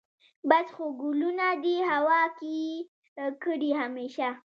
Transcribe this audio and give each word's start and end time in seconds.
بس 0.49 0.67
خو 0.75 0.85
ګلونه 1.01 1.47
دي 1.63 1.77
هوا 1.91 2.21
کې 2.37 2.51
یې 2.65 3.27
کرې 3.41 3.71
همیشه 3.81 4.29